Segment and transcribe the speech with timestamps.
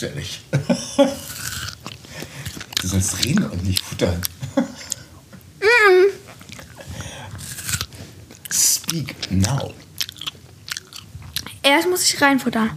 [0.00, 0.40] Nicht.
[2.80, 4.18] Du sollst reden und nicht futtern.
[8.50, 9.74] Speak now.
[11.62, 12.70] Erst muss ich reinfuttern.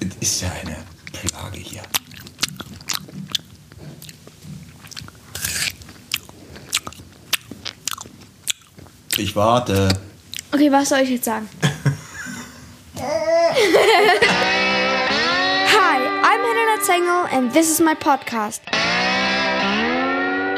[0.00, 0.76] Es ist ja eine
[1.12, 1.82] Plage hier.
[9.18, 9.88] Ich warte.
[10.50, 11.48] Okay, was soll ich jetzt sagen?
[16.96, 18.60] Helena and this is my podcast.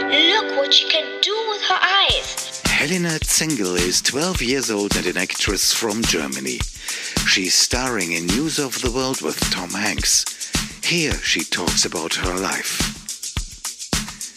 [0.09, 2.63] Look what you can do with her eyes.
[2.65, 6.59] Helena Zengel is 12 years old and an actress from Germany.
[7.27, 10.53] She's starring in News of the World with Tom Hanks.
[10.85, 12.95] Here she talks about her life.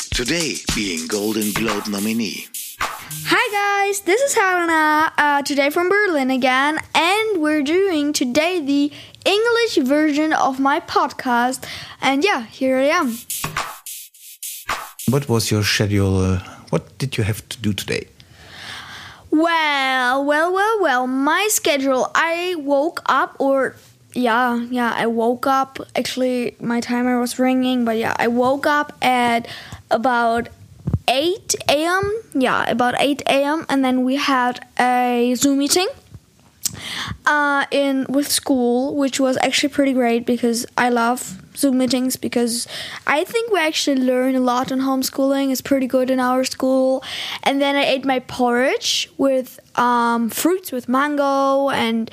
[0.10, 2.48] Today being Golden Globe nominee.
[3.28, 8.92] Hi guys, this is Helena, uh, today from Berlin again, and we're doing today the
[9.26, 11.66] English version of my podcast.
[12.02, 13.18] And yeah, here I am.
[15.10, 16.18] What was your schedule?
[16.18, 18.08] Uh, what did you have to do today?
[19.30, 23.76] Well, well, well, well, my schedule, I woke up, or
[24.14, 25.80] yeah, yeah, I woke up.
[25.96, 29.48] Actually, my timer was ringing, but yeah, I woke up at
[29.90, 30.50] about
[31.08, 32.12] 8 a.m.
[32.34, 33.66] Yeah, about 8 a.m.
[33.70, 35.88] And then we had a Zoom meeting
[37.26, 42.68] uh, in with school, which was actually pretty great because I love Zoom meetings because
[43.06, 45.52] I think we actually learn a lot in homeschooling.
[45.52, 47.04] It's pretty good in our school.
[47.44, 52.10] And then I ate my porridge with um, fruits with mango and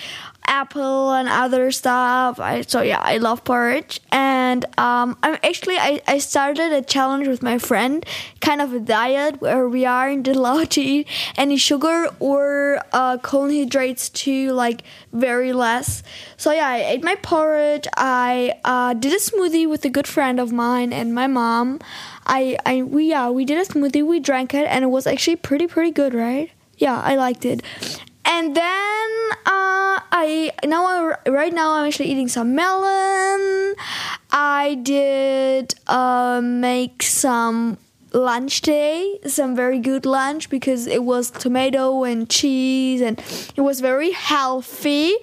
[0.48, 2.40] apple and other stuff.
[2.40, 4.00] I, so yeah, I love porridge.
[4.10, 8.04] And um, I'm actually I, I started a challenge with my friend,
[8.40, 14.08] kind of a diet where we aren't allowed to eat any sugar or uh, carbohydrates
[14.08, 14.82] to like
[15.12, 16.02] very less.
[16.36, 17.86] So yeah, I ate my porridge.
[17.96, 21.80] I uh, did a smoothie with a good friend of mine and my mom.
[22.26, 24.06] I, I we yeah we did a smoothie.
[24.06, 26.50] We drank it and it was actually pretty pretty good, right?
[26.78, 27.62] Yeah, I liked it.
[28.38, 29.08] And then
[29.46, 33.74] uh, I now I, right now I'm actually eating some melon.
[34.30, 37.78] I did uh, make some
[38.12, 43.18] lunch today, some very good lunch because it was tomato and cheese and
[43.56, 45.16] it was very healthy.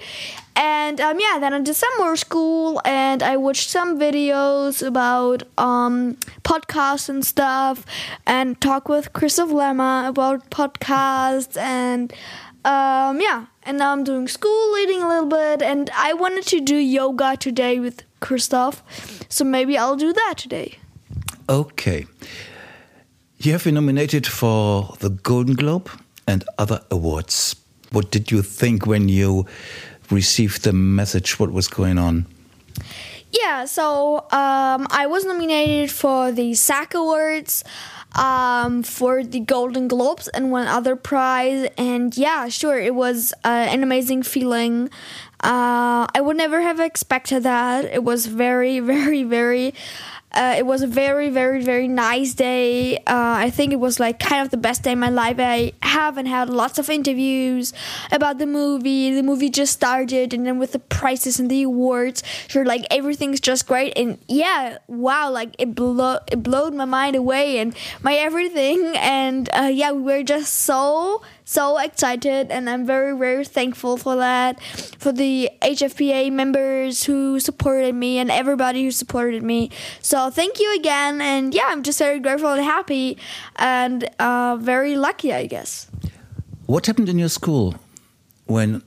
[0.57, 5.43] And um, yeah, then I did some more school and I watched some videos about
[5.57, 7.85] um, podcasts and stuff
[8.25, 12.13] and talk with Christoph Lemmer about podcasts and
[12.65, 16.59] um, yeah, and now I'm doing school eating a little bit, and I wanted to
[16.59, 18.83] do yoga today with Christoph,
[19.29, 20.79] so maybe I'll do that today.
[21.47, 22.07] Okay.
[23.37, 25.89] You have been nominated for the Golden Globe
[26.27, 27.55] and other awards.
[27.91, 29.45] What did you think when you
[30.09, 31.39] received the message?
[31.39, 32.25] What was going on?
[33.31, 37.63] Yeah, so um, I was nominated for the SAG Awards
[38.15, 41.67] um, for the Golden Globes and one other prize.
[41.77, 44.89] And yeah, sure, it was uh, an amazing feeling.
[45.41, 47.85] Uh, I would never have expected that.
[47.85, 49.73] It was very, very, very.
[50.35, 52.97] Uh, it was a very, very, very nice day.
[52.97, 55.37] Uh, I think it was like kind of the best day in my life.
[55.39, 57.73] I haven't had lots of interviews
[58.11, 59.13] about the movie.
[59.13, 63.39] The movie just started, and then with the prizes and the awards, sure, like everything's
[63.39, 63.93] just great.
[63.97, 68.93] And yeah, wow, like it blew it blowed my mind away and my everything.
[68.97, 74.15] And uh, yeah, we were just so so excited and I'm very very thankful for
[74.17, 74.61] that.
[74.99, 79.69] For the HFPA members who supported me and everybody who supported me.
[80.01, 83.17] So thank you again and yeah I'm just very grateful and happy
[83.57, 85.87] and uh, very lucky I guess.
[86.65, 87.75] What happened in your school
[88.47, 88.81] when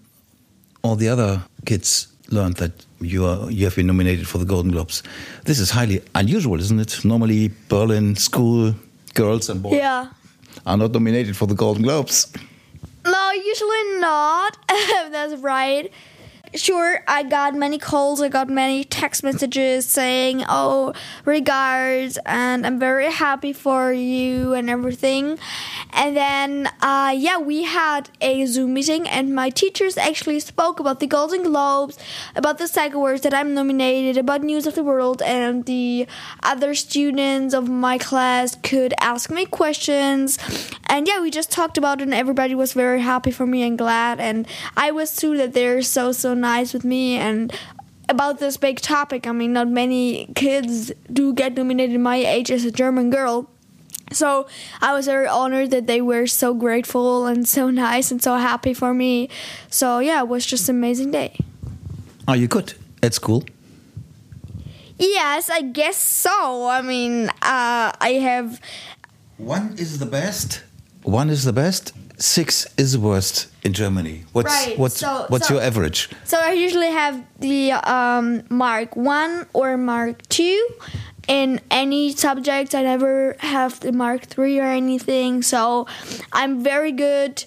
[0.83, 4.73] all the other kids learned that you are you have been nominated for the Golden
[4.73, 5.05] Globes?
[5.45, 7.05] This is highly unusual, isn't it?
[7.05, 8.75] Normally, Berlin school
[9.15, 9.75] girls and boys.
[9.75, 10.09] Yeah
[10.67, 12.33] are not nominated for the Golden Globes.
[13.05, 14.57] No, usually not.
[14.69, 15.91] That's right.
[16.55, 20.95] Sure, I got many calls, I got many text messages saying, oh,
[21.27, 25.39] regards, and I'm very happy for you and everything.
[25.93, 31.01] And then, uh, yeah, we had a Zoom meeting, and my teachers actually spoke about
[31.01, 31.99] the Golden Globes,
[32.37, 36.07] about the SAG Awards that I'm nominated, about News of the World, and the
[36.43, 40.39] other students of my class could ask me questions.
[40.87, 43.77] And yeah, we just talked about it, and everybody was very happy for me and
[43.77, 44.21] glad.
[44.21, 44.47] And
[44.77, 47.53] I was too that they're so, so nice with me and
[48.09, 49.27] about this big topic.
[49.27, 53.51] I mean, not many kids do get nominated my age as a German girl.
[54.13, 54.47] So
[54.81, 58.75] I was very honored that they were so grateful and so nice and so happy
[58.75, 59.29] for me.
[59.71, 61.37] So yeah, it was just an amazing day.
[62.27, 63.45] Are you good at school?
[64.99, 66.67] Yes, I guess so.
[66.69, 68.61] I mean, uh, I have.
[69.37, 70.63] One is the best.
[71.05, 71.93] One is the best.
[72.21, 74.25] Six is the worst in Germany.
[74.33, 76.09] What's Right, what's so- what's so- your average?
[76.25, 80.67] So I usually have the um, Mark 1 or Mark 2
[81.29, 82.75] in any subject.
[82.75, 85.43] I never have the Mark 3 or anything.
[85.43, 85.87] So
[86.33, 87.45] I'm very good.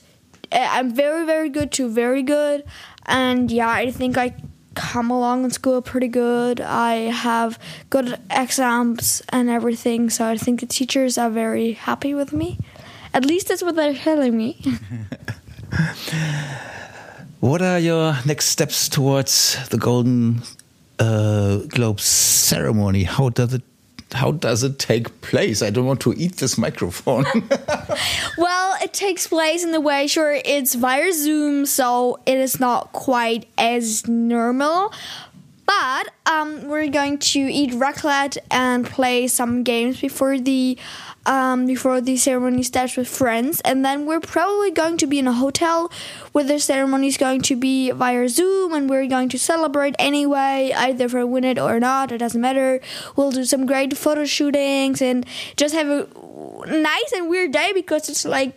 [0.52, 2.64] uh, I'm very, very good to very good.
[3.06, 4.34] And yeah, I think I
[4.76, 6.62] come along in school pretty good.
[6.62, 10.10] I have good exams and everything.
[10.10, 12.58] So I think the teachers are very happy with me.
[13.14, 14.62] At least that's what they're telling me.
[17.42, 20.44] What are your next steps towards the Golden
[21.00, 23.04] uh, Globe ceremony?
[23.04, 23.64] How does it
[24.14, 25.62] how does it take place?
[25.62, 27.26] I don't want to eat this microphone.
[28.38, 32.92] Well, it takes place in the way, sure, it's via Zoom, so it is not
[32.94, 34.94] quite as normal.
[35.80, 40.78] But um, we're going to eat raclette and play some games before the
[41.26, 45.28] um, before the ceremony starts with friends, and then we're probably going to be in
[45.28, 45.90] a hotel
[46.34, 50.74] where the ceremony is going to be via Zoom, and we're going to celebrate anyway,
[50.76, 52.12] either I win it or not.
[52.12, 52.82] It doesn't matter.
[53.16, 55.26] We'll do some great photo shootings and
[55.56, 56.08] just have a
[56.68, 58.54] nice and weird day because it's like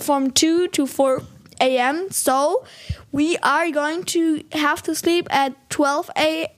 [0.00, 1.22] from 2 to 4
[1.60, 2.10] a.m.
[2.10, 2.64] So
[3.12, 6.48] we are going to have to sleep at 12 a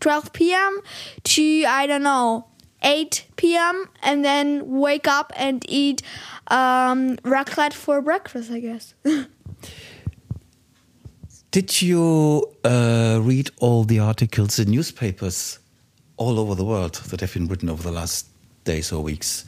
[0.00, 0.80] 12 p.m.
[1.24, 2.46] to I don't know
[2.82, 3.88] 8 p.m.
[4.02, 6.02] and then wake up and eat
[6.48, 8.50] um, raclette for breakfast.
[8.50, 8.94] I guess.
[11.52, 15.58] Did you uh, read all the articles in newspapers
[16.16, 18.26] all over the world that have been written over the last
[18.64, 19.44] days or weeks?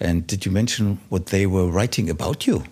[0.00, 2.64] And did you mention what they were writing about you?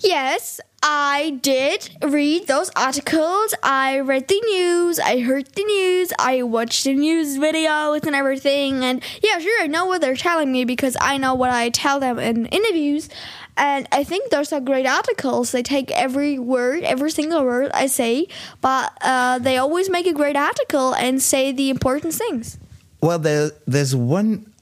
[0.00, 3.52] Yes, I did read those articles.
[3.62, 5.00] I read the news.
[5.00, 6.12] I heard the news.
[6.18, 8.84] I watched the news videos and everything.
[8.84, 11.98] And yeah, sure, I know what they're telling me because I know what I tell
[11.98, 13.08] them in interviews.
[13.56, 15.50] And I think those are great articles.
[15.50, 18.28] They take every word, every single word I say,
[18.60, 22.56] but uh, they always make a great article and say the important things.
[23.02, 24.52] Well, there, there's one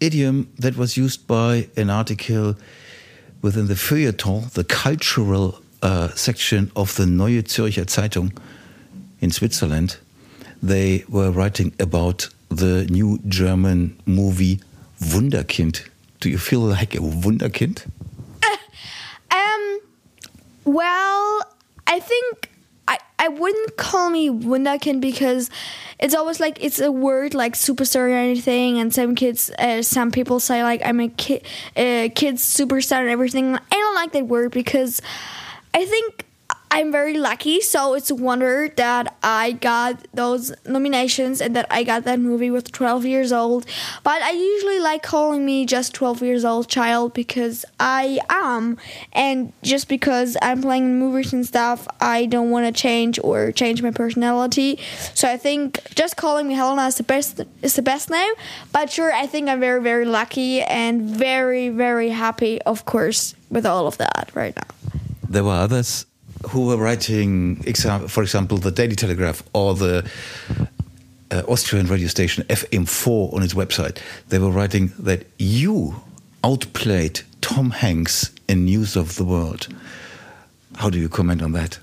[0.00, 2.56] idiom that was used by an article
[3.42, 8.36] within the feuilleton, the cultural uh, section of the Neue Zürcher Zeitung
[9.20, 9.98] in Switzerland.
[10.62, 14.60] They were writing about the new German movie
[15.00, 15.88] Wunderkind.
[16.20, 17.86] Do you feel like a Wunderkind?
[19.30, 19.80] Um,
[20.64, 21.42] well,
[21.86, 22.50] I think
[22.88, 25.50] I, I wouldn't call me Wunderkind because
[26.00, 30.10] it's always like it's a word like superstar or anything, and some kids, uh, some
[30.10, 31.44] people say like I'm a kid,
[31.76, 33.54] uh, kid's superstar and everything.
[33.54, 35.02] I don't like that word because
[35.74, 36.24] I think
[36.70, 41.82] I'm very lucky, so it's a wonder that I got those nominations and that I
[41.82, 43.66] got that movie with 12 years old.
[44.02, 48.76] But I usually like calling me just 12 years old child because I am,
[49.12, 53.82] and just because I'm playing movies and stuff, I don't want to change or change
[53.82, 54.78] my personality.
[55.14, 58.34] So I think just calling me Helena is the best is the best name.
[58.72, 63.64] But sure, I think I'm very very lucky and very very happy, of course, with
[63.64, 65.00] all of that right now.
[65.28, 66.06] There were others
[66.46, 67.56] who were writing,
[68.08, 70.08] for example, the Daily Telegraph or the
[71.30, 73.98] uh, Austrian radio station FM4 on its website.
[74.28, 75.96] They were writing that you
[76.44, 79.68] outplayed Tom Hanks in News of the World.
[80.76, 81.78] How do you comment on that?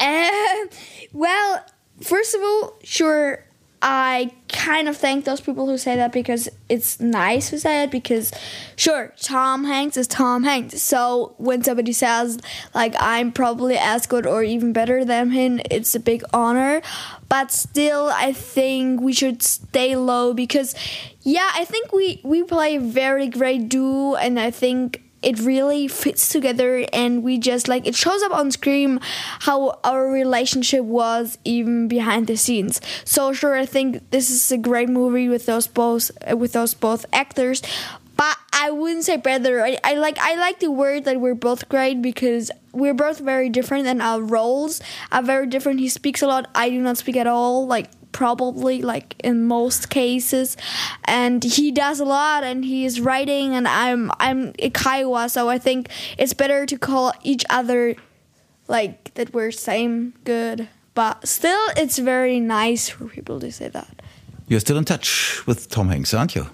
[0.00, 0.66] Uh,
[1.12, 1.64] well,
[2.00, 3.44] first of all, sure,
[3.86, 7.90] I kind of thank those people who say that because it's nice to say it
[7.90, 8.32] because,
[8.76, 10.80] sure, Tom Hanks is Tom Hanks.
[10.80, 12.38] So when somebody says,
[12.74, 16.80] like, I'm probably as good or even better than him, it's a big honor.
[17.28, 20.74] But still, I think we should stay low because,
[21.20, 25.88] yeah, I think we, we play a very great duo, and I think it really
[25.88, 29.00] fits together and we just like it shows up on screen
[29.40, 32.80] how our relationship was even behind the scenes.
[33.04, 36.74] So sure i think this is a great movie with those both uh, with those
[36.74, 37.62] both actors
[38.16, 39.62] but i wouldn't say better.
[39.62, 43.48] I, I like i like the word that we're both great because we're both very
[43.48, 44.80] different and our roles
[45.12, 45.80] are very different.
[45.80, 46.50] He speaks a lot.
[46.54, 47.66] I do not speak at all.
[47.66, 50.56] Like probably like in most cases
[51.04, 55.50] and he does a lot and he is writing and i'm i'm a kiowa so
[55.50, 57.96] i think it's better to call each other
[58.68, 64.00] like that we're same good but still it's very nice for people to say that
[64.48, 66.46] You're still in touch with Tom Hanks, aren't you?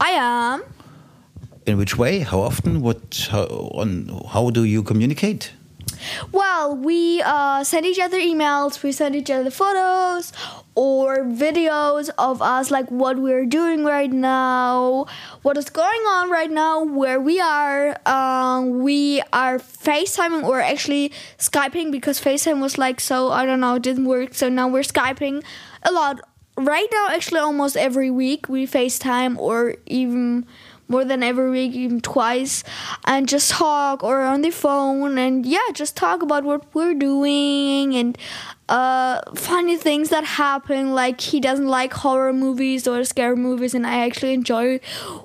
[0.00, 0.62] i am
[1.66, 2.20] In which way?
[2.20, 2.80] How often?
[2.80, 3.28] What?
[3.30, 3.44] How,
[3.80, 4.08] on?
[4.32, 5.52] How do you communicate?
[6.32, 10.32] Well, we uh, send each other emails, we send each other photos
[10.74, 15.06] or videos of us, like what we're doing right now,
[15.42, 17.96] what is going on right now, where we are.
[18.06, 23.74] Um, we are FaceTiming or actually Skyping because FaceTime was like so, I don't know,
[23.74, 24.34] it didn't work.
[24.34, 25.42] So now we're Skyping
[25.82, 26.20] a lot.
[26.56, 30.44] Right now, actually, almost every week we FaceTime or even
[30.88, 32.64] more than week, even twice,
[33.04, 37.94] and just talk or on the phone and yeah, just talk about what we're doing
[37.94, 38.16] and
[38.68, 40.94] uh, funny things that happen.
[40.94, 44.80] Like he doesn't like horror movies or scary movies, and I actually enjoy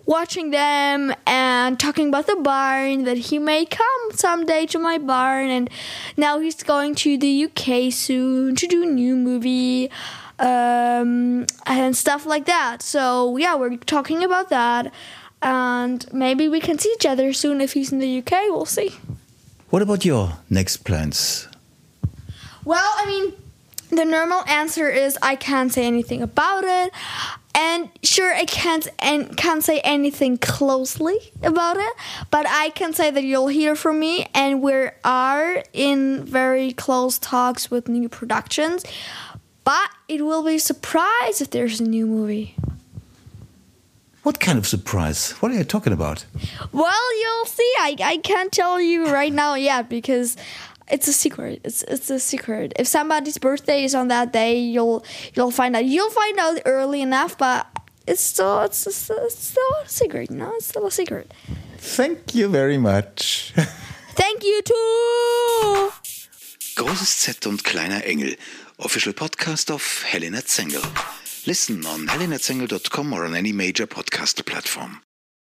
[0.05, 5.49] watching them and talking about the barn that he may come someday to my barn.
[5.49, 5.69] And
[6.17, 9.89] now he's going to the UK soon to do new movie
[10.39, 12.81] um, and stuff like that.
[12.81, 14.91] So yeah, we're talking about that
[15.43, 18.31] and maybe we can see each other soon if he's in the UK.
[18.47, 18.91] We'll see.
[19.69, 21.47] What about your next plans?
[22.63, 23.33] Well, I mean,
[23.89, 26.93] the normal answer is I can't say anything about it.
[27.55, 31.93] And sure, I can't and can't say anything closely about it,
[32.31, 37.19] but I can say that you'll hear from me, and we are in very close
[37.19, 38.83] talks with new productions.
[39.63, 42.55] But it will be a surprise if there's a new movie.
[44.23, 45.31] What kind of surprise?
[45.41, 46.25] What are you talking about?
[46.71, 47.73] Well, you'll see.
[47.79, 50.37] I, I can't tell you right now yet because
[50.89, 51.59] it's a secret.
[51.65, 52.71] It's it's a secret.
[52.79, 55.03] If somebody's birthday is on that day, you'll
[55.35, 55.85] you'll find out.
[55.85, 57.67] You'll find out early enough, but
[58.07, 60.31] it's still it's, it's, it's still a secret.
[60.31, 61.29] You know, it's still a secret.
[61.77, 63.53] Thank you very much.
[64.15, 65.91] Thank you too.
[66.75, 68.35] Großes Z und kleiner Engel.
[68.77, 70.81] Official podcast of Helena Zengel.
[71.45, 75.01] Listen on helenazengel.com or on any major podcast platform.